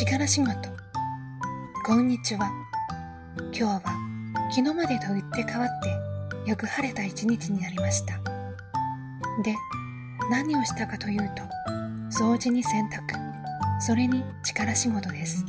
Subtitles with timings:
[0.00, 0.54] 力仕事
[1.84, 2.50] こんにちは。
[3.52, 3.82] 今日は
[4.50, 5.68] 昨日までと打って変わっ
[6.46, 8.18] てよく晴れた一日になりました。
[9.44, 9.54] で
[10.30, 11.42] 何をしたかというと
[12.18, 13.14] 掃除に洗濯
[13.78, 15.44] それに力仕事です。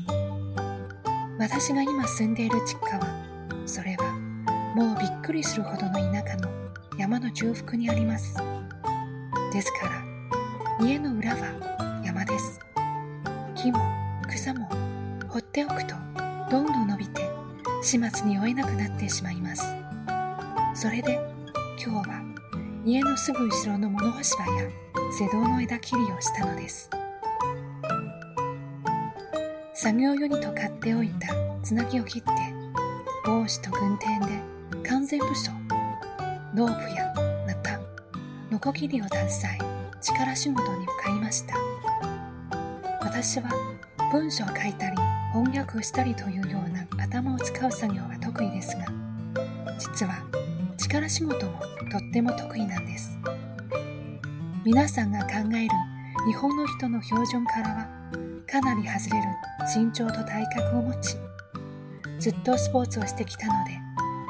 [1.39, 4.11] 私が今住んでいる実家はそれは
[4.75, 6.49] もうびっくりするほどの田舎の
[6.97, 8.35] 山の中腹にあります。
[9.53, 12.59] ですから家の裏は山です。
[13.55, 14.00] 木も
[14.41, 14.67] 草も
[15.29, 15.93] 放っておくと
[16.49, 17.29] どんどん伸びて
[17.83, 19.63] 始末に追えなくなってしまいます。
[20.73, 21.19] それで
[21.77, 22.23] 今日は
[22.83, 24.67] 家のすぐ後ろの物干し場や
[25.15, 26.89] 瀬戸の枝切りをしたのです。
[29.75, 31.27] 作業用にと買っておいた
[31.61, 32.29] つなぎを切って
[33.23, 35.51] 帽子と軍手で完全武装
[36.55, 37.13] ロープや
[37.45, 37.79] ナタ
[38.49, 41.53] ノコギリを携え力仕事に向かいました。
[43.03, 43.70] 私は
[44.11, 44.97] 文章を書いたり
[45.33, 48.85] 翻訳したりというような頭を使う作業は得意ですが
[49.79, 50.23] 実は
[50.77, 51.59] 力仕事も
[51.89, 53.17] とっても得意なんです。
[54.63, 55.69] 皆さんが考える
[56.27, 57.87] 日本の人の標準からは
[58.47, 59.27] かなり外れる
[59.75, 61.15] 身長と体格を持ち
[62.19, 63.71] ずっとスポーツをしてきたので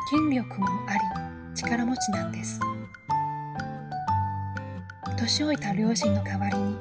[0.09, 0.99] 筋力もあり
[1.53, 2.59] 力持ちなんです。
[5.17, 6.77] 年老いた両親の代わりに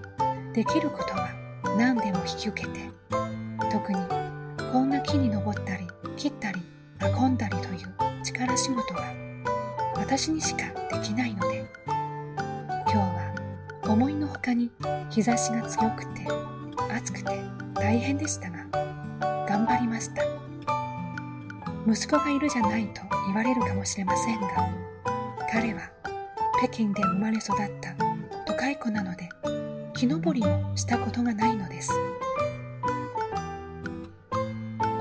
[0.53, 1.31] できることは
[1.77, 2.91] 何でも引き受けて
[3.71, 3.99] 特に
[4.73, 5.87] こんな木に登ったり
[6.17, 6.61] 切ったり
[7.19, 9.13] 運んだりという力仕事は
[9.97, 14.71] 私にしかできないので今日は思いのほかに
[15.11, 16.27] 日差しが強くて
[16.95, 17.41] 暑くて
[17.75, 18.67] 大変でしたが
[19.47, 20.23] 頑張りました。
[21.87, 24.49] 息子がいるじゃないと言われるかもしれませんが
[25.51, 25.91] 彼は
[26.59, 27.95] 北京で生まれ育った
[28.45, 29.29] 都会子なので
[30.01, 31.91] 木登りもしたことがないのです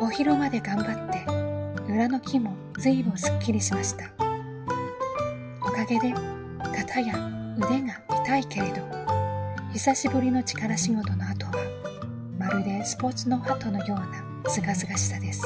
[0.02, 4.12] お昼まで頑張って裏の木も随分すっきりしました
[5.62, 6.14] おかげで
[6.76, 7.16] 肩や
[7.58, 8.82] 腕が痛いけれど
[9.72, 11.54] 久しぶりの力仕事の後は
[12.38, 15.42] まるでスポーツの鳩のようなすがすがしさです。